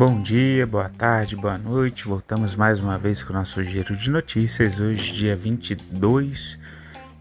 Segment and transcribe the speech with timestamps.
[0.00, 2.08] Bom dia, boa tarde, boa noite.
[2.08, 4.80] Voltamos mais uma vez com o nosso giro de notícias.
[4.80, 6.58] Hoje, dia 22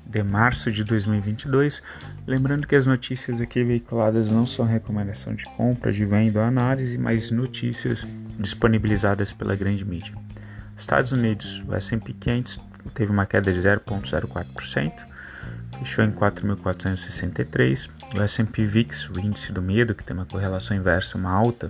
[0.05, 1.83] de março de 2022.
[2.25, 6.97] Lembrando que as notícias aqui veiculadas não são recomendação de compra, de venda ou análise,
[6.97, 8.07] mas notícias
[8.39, 10.15] disponibilizadas pela grande mídia.
[10.77, 12.61] Estados Unidos, o S&P 500
[12.93, 14.93] teve uma queda de 0,04%,
[15.79, 17.89] fechou em 4.463.
[18.15, 21.69] O S&P VIX, o índice do medo, que tem uma correlação inversa, uma alta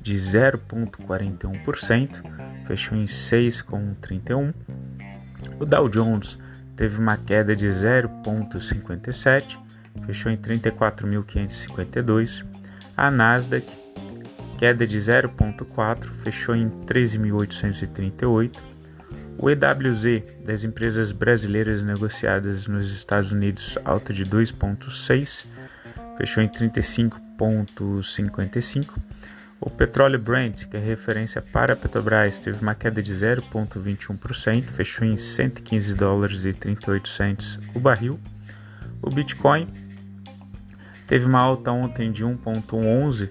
[0.00, 2.22] de 0,41%,
[2.66, 4.54] fechou em 6,31.
[5.58, 6.38] O Dow Jones
[6.76, 9.58] teve uma queda de 0,57,
[10.04, 12.44] fechou em 34.552.
[12.96, 13.66] A Nasdaq,
[14.58, 18.56] queda de 0,4, fechou em 13.838.
[19.38, 25.44] O EWZ das empresas brasileiras negociadas nos Estados Unidos, alta de 2,6,
[26.16, 28.94] fechou em 35,55.
[29.60, 35.06] O petróleo Brent, que é referência para a Petrobras, teve uma queda de 0,21%, fechou
[35.06, 38.20] em 115 dólares e 38 cents o barril.
[39.00, 39.66] O Bitcoin
[41.06, 43.30] teve uma alta ontem de 1,11, uh,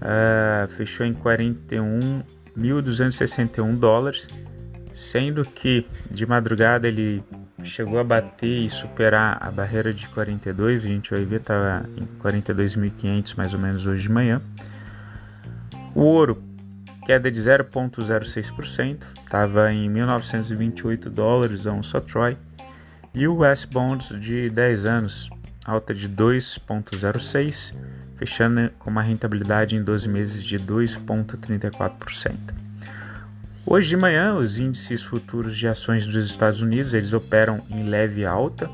[0.00, 4.28] eh, fechou em 41.261 dólares,
[4.94, 7.22] sendo que de madrugada ele
[7.62, 12.06] chegou a bater e superar a barreira de 42, a gente vai ver, estava em
[12.18, 14.40] 42.500 mais ou menos hoje de manhã.
[16.00, 16.42] O ouro,
[17.04, 22.38] queda de 0,06%, estava em 1928 dólares a um só Troy.
[23.12, 25.28] E o US Bonds de 10 anos,
[25.66, 27.74] alta de 2,06%,
[28.16, 32.34] fechando com uma rentabilidade em 12 meses de 2,34%.
[33.66, 38.24] Hoje de manhã, os índices futuros de ações dos Estados Unidos eles operam em leve
[38.24, 38.70] alta,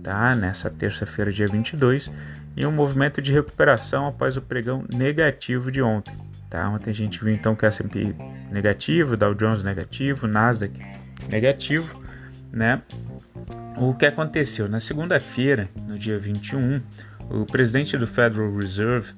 [0.00, 0.32] tá?
[0.36, 2.08] nessa terça-feira, dia 22,
[2.56, 6.21] em um movimento de recuperação após o pregão negativo de ontem.
[6.52, 6.68] Tá?
[6.68, 8.14] Ontem a gente viu então que o S&P
[8.50, 10.78] negativo, Dow Jones negativo, Nasdaq
[11.30, 11.98] negativo,
[12.52, 12.82] né?
[13.78, 14.68] O que aconteceu?
[14.68, 16.82] Na segunda-feira, no dia 21,
[17.30, 19.14] o presidente do Federal Reserve,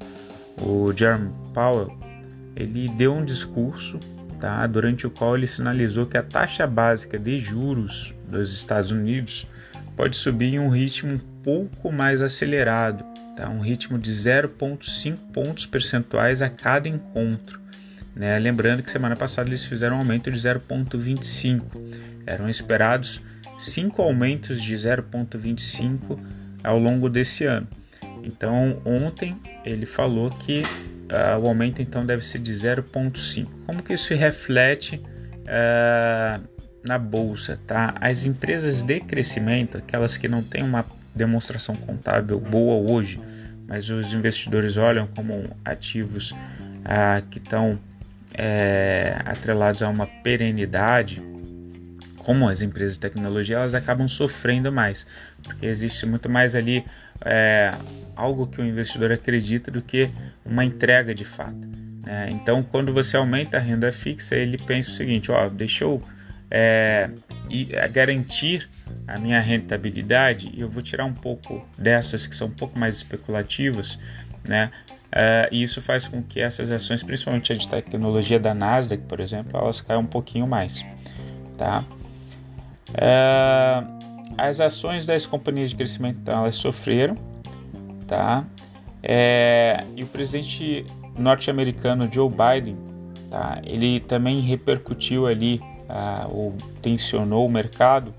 [0.57, 1.99] o Jerome Powell,
[2.55, 3.99] ele deu um discurso
[4.41, 9.45] tá, durante o qual ele sinalizou que a taxa básica de juros dos Estados Unidos
[9.97, 13.05] pode subir em um ritmo um pouco mais acelerado
[13.37, 13.49] tá?
[13.49, 17.61] um ritmo de 0,5 pontos percentuais a cada encontro.
[18.15, 18.39] Né?
[18.39, 21.63] Lembrando que semana passada eles fizeram um aumento de 0,25.
[22.27, 23.21] Eram esperados
[23.59, 26.19] cinco aumentos de 0,25
[26.63, 27.67] ao longo desse ano.
[28.23, 33.47] Então, ontem ele falou que uh, o aumento então deve ser de 0,5.
[33.67, 36.43] Como que isso reflete uh,
[36.87, 37.59] na bolsa?
[37.67, 37.95] Tá?
[38.01, 43.21] As empresas de crescimento, aquelas que não têm uma demonstração contábil boa hoje,
[43.67, 46.35] mas os investidores olham como ativos
[46.85, 47.79] ah, que estão
[48.35, 51.23] é, atrelados a uma perenidade,
[52.19, 55.07] como as empresas de tecnologia, elas acabam sofrendo mais,
[55.43, 56.85] porque existe muito mais ali
[57.25, 57.75] é,
[58.17, 60.11] algo que o investidor acredita do que
[60.45, 61.69] uma entrega de fato.
[62.05, 62.31] Né?
[62.33, 66.03] Então, quando você aumenta a renda fixa, ele pensa o seguinte: ó, deixa eu
[66.51, 67.11] é,
[67.93, 68.69] garantir
[69.07, 73.99] a minha rentabilidade, eu vou tirar um pouco dessas que são um pouco mais especulativas,
[74.43, 74.71] né?
[75.15, 79.21] Uh, e isso faz com que essas ações, principalmente a de tecnologia da Nasdaq, por
[79.21, 80.85] exemplo, elas caiam um pouquinho mais,
[81.57, 81.85] tá?
[82.91, 83.95] Uh,
[84.37, 87.17] as ações das companhias de crescimento então, elas sofreram,
[88.09, 88.45] tá?
[89.03, 90.85] É, e o presidente
[91.17, 92.77] norte-americano Joe Biden,
[93.31, 93.61] tá?
[93.63, 98.13] Ele também repercutiu ali, uh, ou tensionou o mercado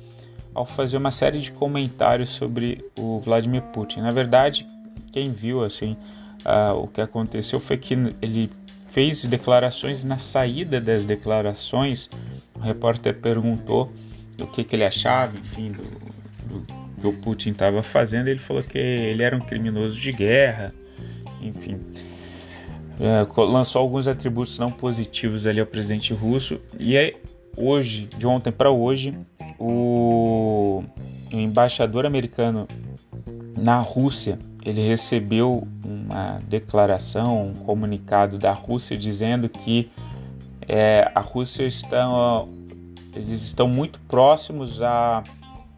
[0.56, 4.00] ao fazer uma série de comentários sobre o Vladimir Putin.
[4.00, 4.66] Na verdade,
[5.12, 5.98] quem viu assim
[6.46, 8.50] uh, o que aconteceu foi que ele
[8.88, 12.10] fez declarações na saída das declarações.
[12.56, 13.92] O repórter perguntou
[14.40, 15.84] o que, que ele achava, enfim, do,
[16.48, 16.66] do
[17.02, 18.30] que o Putin estava fazendo.
[18.30, 20.74] Ele falou que ele era um criminoso de guerra,
[21.42, 21.82] enfim.
[22.98, 27.18] Uh, lançou alguns atributos não positivos ali ao presidente russo e aí,
[27.58, 29.14] hoje, de ontem para hoje,
[29.66, 30.84] o,
[31.34, 32.68] o embaixador americano
[33.58, 39.92] na Rússia ele recebeu uma declaração, um comunicado da Rússia dizendo que
[40.68, 42.08] é, a Rússia está,
[43.14, 45.22] eles estão muito próximos a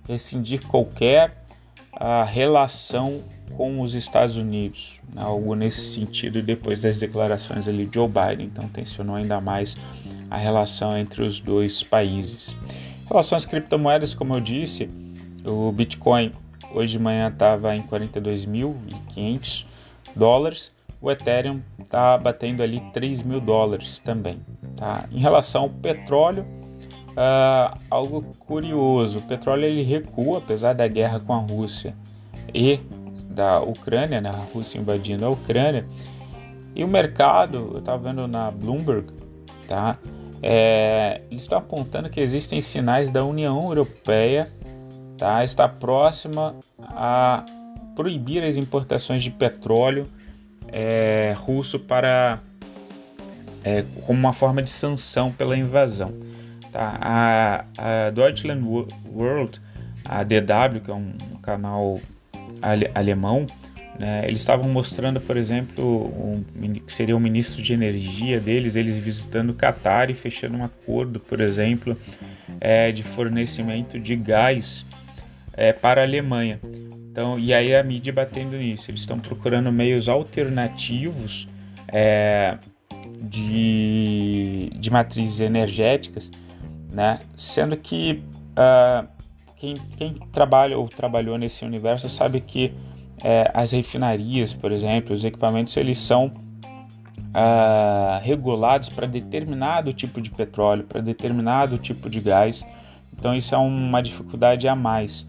[0.07, 1.43] rescindir qualquer
[1.91, 3.21] a relação
[3.57, 5.21] com os Estados Unidos, né?
[5.21, 9.75] algo nesse sentido depois das declarações ali de Joe Biden, então tensionou ainda mais
[10.29, 12.55] a relação entre os dois países.
[13.07, 14.89] Em relação às criptomoedas, como eu disse,
[15.45, 16.29] o Bitcoin
[16.73, 19.65] hoje de manhã estava em 42.500
[20.13, 24.41] dólares, o Ethereum está batendo ali 3 mil dólares também.
[24.75, 25.05] Tá?
[25.09, 26.45] Em relação ao petróleo,
[27.11, 31.95] uh, algo curioso: o petróleo ele recua, apesar da guerra com a Rússia
[32.53, 32.77] e
[33.29, 34.29] da Ucrânia, né?
[34.29, 35.87] a Rússia invadindo a Ucrânia.
[36.75, 39.13] E o mercado, eu estava vendo na Bloomberg,
[39.65, 39.97] tá?
[40.41, 44.51] É, eles estão apontando que existem sinais da União Europeia
[45.17, 45.43] tá?
[45.43, 47.43] está próxima a
[47.95, 50.07] proibir as importações de petróleo
[50.71, 52.39] é, russo para
[53.63, 56.13] é, como uma forma de sanção pela invasão.
[56.71, 56.97] Tá?
[57.01, 59.59] A, a Deutschland World,
[60.05, 61.99] a DW, que é um canal
[62.61, 63.47] ale, alemão,
[63.99, 66.43] né, eles estavam mostrando, por exemplo, um,
[66.85, 71.19] que seria o ministro de energia deles, eles visitando o Catar e fechando um acordo,
[71.19, 71.97] por exemplo,
[72.61, 74.85] é, de fornecimento de gás
[75.53, 76.59] é, para a Alemanha.
[77.11, 81.47] Então, e aí a mídia batendo nisso, eles estão procurando meios alternativos
[81.87, 82.57] é,
[83.19, 86.29] de, de matrizes energéticas,
[86.91, 87.19] né?
[87.35, 89.07] sendo que uh,
[89.55, 92.73] quem, quem trabalha ou trabalhou nesse universo sabe que
[93.23, 100.29] é, as refinarias, por exemplo, os equipamentos, eles são uh, regulados para determinado tipo de
[100.29, 102.65] petróleo, para determinado tipo de gás.
[103.17, 105.25] Então isso é uma dificuldade a mais,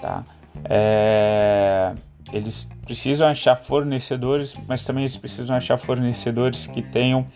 [0.00, 0.24] tá?
[0.64, 1.94] É,
[2.32, 7.26] eles precisam achar fornecedores, mas também eles precisam achar fornecedores que tenham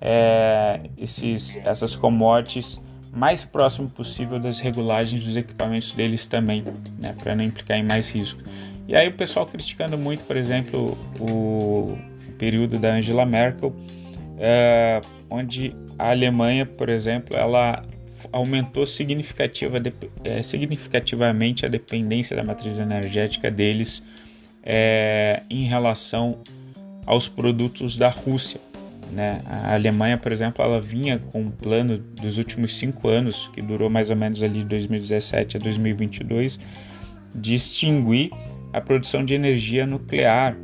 [0.00, 2.80] é, esses, essas commodities
[3.12, 6.64] mais próximo possível das regulagens dos equipamentos deles também,
[7.00, 8.40] né, para não implicar em mais risco.
[8.88, 11.98] E aí o pessoal criticando muito, por exemplo, o
[12.38, 13.76] período da Angela Merkel,
[14.38, 17.84] é, onde a Alemanha, por exemplo, ela
[18.32, 19.76] aumentou significativa,
[20.24, 24.02] é, significativamente a dependência da matriz energética deles
[24.62, 26.38] é, em relação
[27.04, 28.58] aos produtos da Rússia.
[29.12, 29.42] Né?
[29.46, 33.90] A Alemanha, por exemplo, ela vinha com um plano dos últimos cinco anos, que durou
[33.90, 36.58] mais ou menos ali de 2017 a 2022,
[37.34, 38.30] de extinguir
[38.72, 40.56] a produção de energia nuclear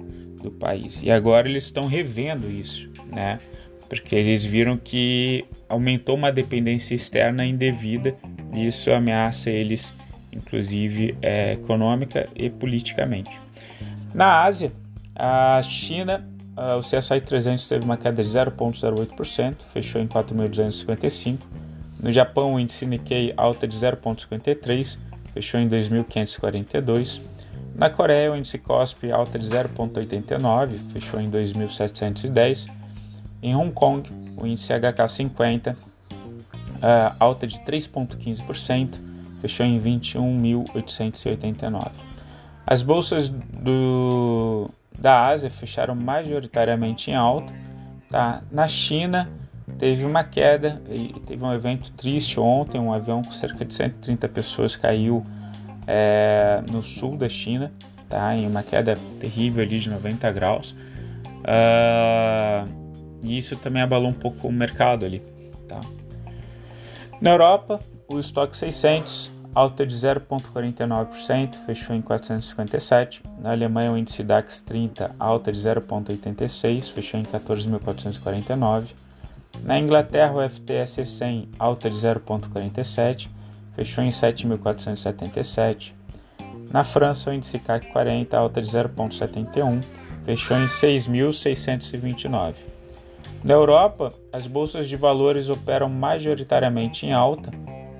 [0.43, 1.01] do país.
[1.03, 3.39] E agora eles estão revendo isso, né?
[3.89, 8.15] porque eles viram que aumentou uma dependência externa indevida
[8.53, 9.95] e isso ameaça eles,
[10.33, 13.39] inclusive é, econômica e politicamente.
[14.15, 14.73] Na Ásia,
[15.15, 16.29] a China,
[16.79, 21.39] o CSI 300 teve uma queda de 0,08%, fechou em 4.255.
[22.01, 24.99] No Japão, o índice Nikkei alta de 0,53,
[25.33, 27.21] fechou em 2.542.
[27.75, 32.71] Na Coreia, o índice KOSPI alta de 0,89, fechou em 2.710
[33.43, 35.77] em Hong Kong, o índice HK50 uh,
[37.19, 38.95] alta de 3,15%,
[39.41, 41.91] fechou em 21.889.
[42.67, 47.53] As bolsas do, da Ásia fecharam majoritariamente em alta.
[48.11, 48.43] Tá?
[48.51, 49.31] Na China,
[49.79, 50.83] teve uma queda
[51.27, 52.81] teve um evento triste ontem.
[52.81, 55.23] Um avião com cerca de 130 pessoas caiu
[55.87, 57.73] é, no sul da China,
[58.09, 58.35] tá?
[58.35, 60.75] em uma queda terrível ali de 90 graus.
[61.45, 62.69] Uh,
[63.25, 65.23] e isso também abalou um pouco o mercado ali.
[65.69, 65.81] Tá?
[67.21, 73.23] Na Europa, o estoque 600 alta de 0,49%, fechou em 457.
[73.39, 78.89] Na Alemanha, o índice DAX 30 alta de 0,86, fechou em 14.449.
[79.63, 83.29] Na Inglaterra, o FTSE 100 alta de 0,47,
[83.75, 85.93] fechou em 7.477.
[86.71, 89.83] Na França, o índice CAC 40 alta de 0,71,
[90.25, 92.55] fechou em 6.629.
[93.45, 97.51] Na Europa, as bolsas de valores operam majoritariamente em alta,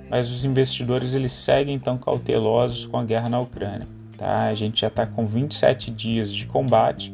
[0.09, 3.87] mas os investidores eles seguem tão cautelosos com a guerra na Ucrânia.
[4.17, 4.47] Tá?
[4.47, 7.13] A gente já está com 27 dias de combate,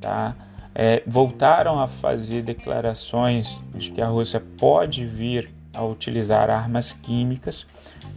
[0.00, 0.34] tá?
[0.74, 7.66] É, voltaram a fazer declarações de que a Rússia pode vir a utilizar armas químicas.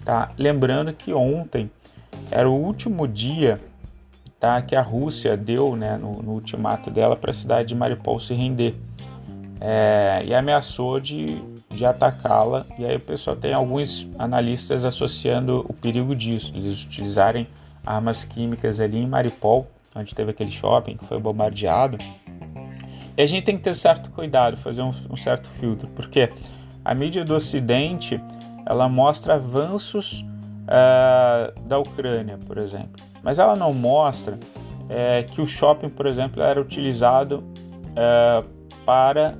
[0.03, 0.31] Tá?
[0.37, 1.69] Lembrando que ontem
[2.31, 3.59] era o último dia
[4.39, 8.19] tá, que a Rússia deu né, no, no ultimato dela para a cidade de Mariupol
[8.19, 8.75] se render
[9.59, 12.65] é, e ameaçou de, de atacá-la.
[12.77, 17.47] E aí o pessoal tem alguns analistas associando o perigo disso, eles utilizarem
[17.85, 21.97] armas químicas ali em Maripol, onde teve aquele shopping que foi bombardeado.
[23.15, 26.31] E a gente tem que ter certo cuidado, fazer um, um certo filtro, porque
[26.87, 28.23] a mídia do Ocidente
[28.65, 30.25] ela mostra avanços
[30.63, 34.39] uh, da Ucrânia, por exemplo, mas ela não mostra
[34.87, 37.43] é, que o shopping, por exemplo, era utilizado
[37.91, 38.47] uh,
[38.85, 39.35] para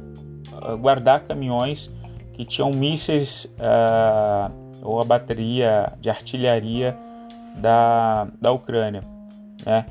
[0.82, 1.90] guardar caminhões
[2.34, 3.48] que tinham mísseis
[4.82, 6.98] ou a bateria de artilharia
[7.56, 9.04] da, da Ucrânia.
[9.66, 9.86] Né?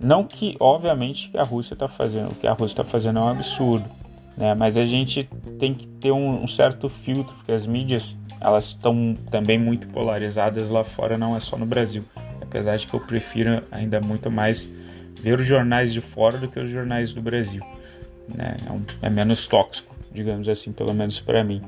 [0.00, 3.22] Não que, obviamente, que a Rússia está fazendo, o que a Rússia está fazendo é
[3.22, 3.84] um absurdo,
[4.36, 4.54] né?
[4.54, 9.14] Mas a gente tem que ter um, um certo filtro, porque as mídias elas estão
[9.30, 12.04] também muito polarizadas lá fora, não é só no Brasil.
[12.40, 14.68] Apesar de que eu prefiro ainda muito mais
[15.20, 17.64] ver os jornais de fora do que os jornais do Brasil.
[18.34, 18.56] Né?
[18.66, 21.62] É, um, é menos tóxico, digamos assim, pelo menos para mim.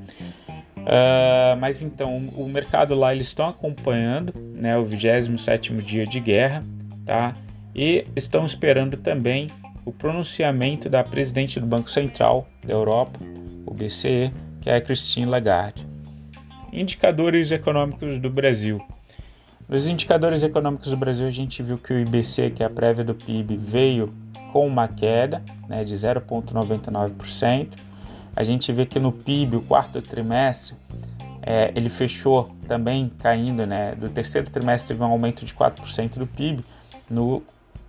[0.76, 6.62] Uh, mas então, o mercado lá eles estão acompanhando né, o 27 dia de guerra,
[7.04, 7.34] tá?
[7.74, 9.48] E estão esperando também
[9.86, 13.20] o pronunciamento da presidente do Banco Central da Europa,
[13.64, 15.86] o BCE, que é a Christine Lagarde.
[16.72, 18.84] Indicadores econômicos do Brasil.
[19.68, 23.04] Nos indicadores econômicos do Brasil, a gente viu que o IBC, que é a prévia
[23.04, 24.12] do PIB, veio
[24.52, 27.68] com uma queda né, de 0,99%.
[28.34, 30.74] A gente vê que no PIB, o quarto trimestre,
[31.42, 33.94] é, ele fechou também caindo, né?
[33.94, 36.64] Do terceiro trimestre teve um aumento de 4% do PIB
[37.08, 37.42] no,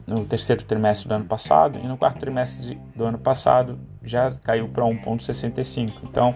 [0.07, 4.69] no terceiro trimestre do ano passado, e no quarto trimestre do ano passado já caiu
[4.69, 5.91] para 1,65%.
[6.03, 6.33] Então,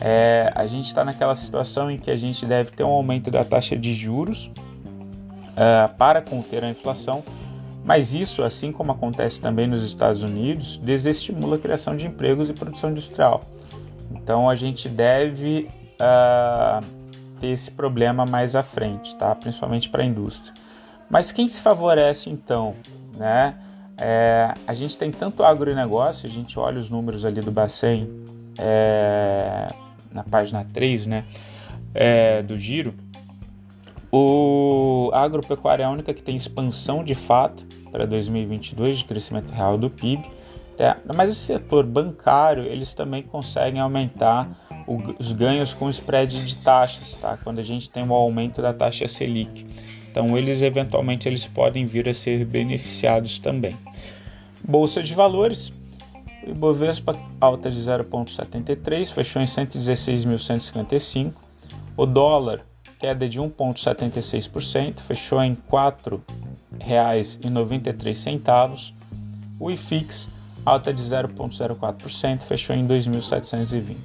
[0.00, 3.44] é, a gente está naquela situação em que a gente deve ter um aumento da
[3.44, 4.50] taxa de juros
[5.54, 7.22] é, para conter a inflação,
[7.84, 12.54] mas isso, assim como acontece também nos Estados Unidos, desestimula a criação de empregos e
[12.54, 13.42] produção industrial.
[14.10, 15.68] Então a gente deve
[16.00, 16.84] uh,
[17.38, 19.34] ter esse problema mais à frente, tá?
[19.34, 20.54] principalmente para a indústria.
[21.08, 22.74] Mas quem se favorece então?
[23.16, 23.54] Né?
[23.96, 28.08] É, a gente tem tanto agronegócio, a gente olha os números ali do Bacen
[28.58, 29.68] é,
[30.12, 31.24] na página 3 né,
[31.94, 32.94] é, do giro.
[34.10, 39.76] O, agropecuária é a única que tem expansão de fato para 2022 de crescimento real
[39.76, 40.24] do PIB.
[40.76, 40.96] Tá?
[41.14, 44.48] Mas o setor bancário eles também conseguem aumentar
[45.18, 47.38] os ganhos com spread de taxas, tá?
[47.42, 49.66] quando a gente tem um aumento da taxa Selic.
[50.14, 53.76] Então eles eventualmente eles podem vir a ser beneficiados também.
[54.62, 55.72] Bolsa de valores,
[56.46, 61.32] o Ibovespa alta de 0,73, fechou em 116.155.
[61.96, 62.60] O dólar
[63.00, 65.58] queda de 1,76%, fechou em R$
[66.78, 68.92] 4,93.
[69.58, 70.30] O IFIX
[70.64, 73.96] alta de 0,04%, fechou em 2.720.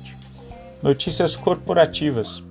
[0.81, 2.43] Notícias corporativas.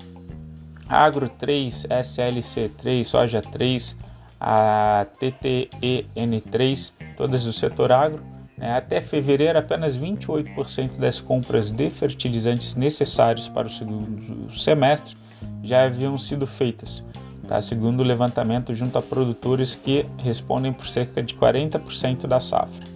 [0.89, 3.97] Agro 3, SLC 3, Soja 3,
[4.41, 8.23] a TTEN 3, todas do setor agro.
[8.57, 8.77] Né?
[8.77, 15.15] Até fevereiro, apenas 28% das compras de fertilizantes necessários para o segundo semestre
[15.63, 17.05] já haviam sido feitas,
[17.47, 17.61] tá?
[17.61, 22.87] segundo o levantamento junto a produtores que respondem por cerca de 40% da safra.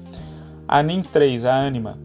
[0.67, 1.99] A NIM 3, a Anima.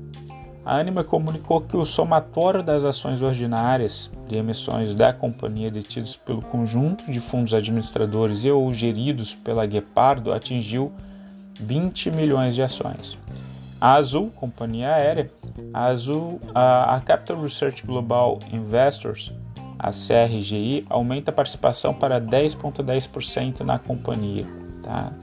[0.67, 6.41] A Anima comunicou que o somatório das ações ordinárias de emissões da companhia detidos pelo
[6.41, 10.91] conjunto de fundos administradores e ou geridos pela Guepardo atingiu
[11.57, 13.17] 20 milhões de ações.
[13.79, 15.31] A Azul, companhia aérea,
[15.73, 19.31] a Azul, a Capital Research Global Investors,
[19.79, 24.45] a CRGI, aumenta a participação para 10,10% na companhia.
[24.83, 25.13] Tá?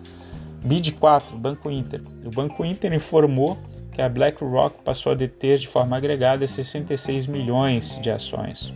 [0.64, 2.00] BID 4, Banco Inter.
[2.24, 3.58] O Banco Inter informou
[3.94, 8.72] que a BlackRock passou a deter de forma agregada 66 milhões de ações.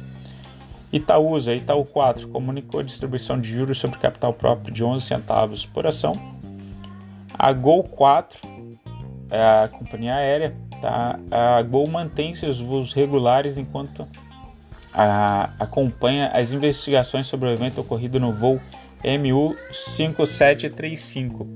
[0.93, 6.13] Itaúsa, Itaú 4, comunicou distribuição de juros sobre capital próprio de 11 centavos por ação.
[7.37, 8.39] A Gol 4,
[9.31, 11.19] é a companhia aérea, tá?
[11.31, 14.09] a Gol mantém seus voos regulares enquanto
[14.95, 18.61] a, acompanha as investigações sobre o evento ocorrido no voo
[19.05, 21.47] MU 5735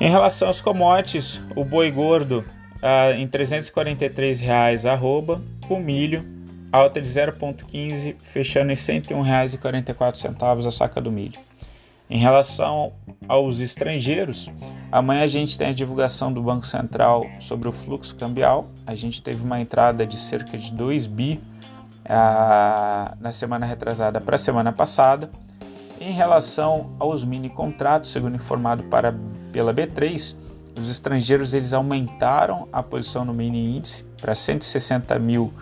[0.00, 2.44] em relação aos commodities, o boi gordo
[2.82, 6.40] ah, em 343 reais arroba, o milho
[6.72, 11.38] alta de 0,15 fechando em R$ 101,44 a saca do milho.
[12.08, 12.92] Em relação
[13.28, 14.50] aos estrangeiros,
[14.90, 18.68] amanhã a gente tem a divulgação do Banco Central sobre o fluxo cambial.
[18.84, 21.40] A gente teve uma entrada de cerca de 2 bi
[22.04, 25.30] ah, na semana retrasada para a semana passada.
[26.00, 29.14] Em relação aos mini contratos, segundo informado para,
[29.52, 30.34] pela B3,
[30.78, 35.52] os estrangeiros eles aumentaram a posição no mini índice para 160 mil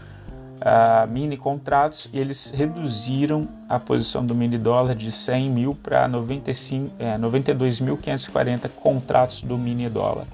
[0.59, 6.04] uh, mini contratos e eles reduziram a posição do mini dólar de 100 mil para
[6.04, 10.26] é, 92.540 contratos do mini dólar.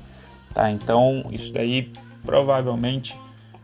[0.52, 0.70] Tá?
[0.70, 1.92] Então, isso daí
[2.22, 3.18] provavelmente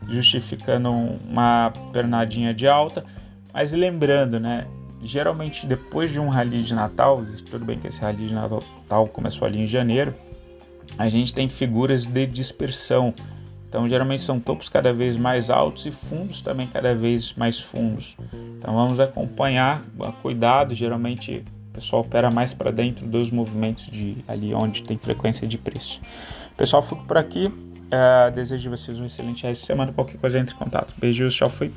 [0.07, 3.05] justificando uma pernadinha de alta,
[3.53, 4.65] mas lembrando, né,
[5.03, 9.47] geralmente depois de um rally de Natal, tudo bem que esse rally de Natal começou
[9.47, 10.13] ali em janeiro,
[10.97, 13.13] a gente tem figuras de dispersão.
[13.67, 18.17] Então, geralmente são topos cada vez mais altos e fundos também cada vez mais fundos.
[18.57, 19.81] Então, vamos acompanhar,
[20.21, 20.75] cuidado.
[20.75, 25.57] Geralmente, O pessoal opera mais para dentro dos movimentos de ali onde tem frequência de
[25.57, 26.01] preço.
[26.57, 27.47] Pessoal, fico por aqui.
[27.47, 29.93] Uh, desejo vocês um excelente resto de semana.
[29.93, 30.93] Qualquer coisa entre em contato.
[30.97, 31.71] Beijos, tchau, fui.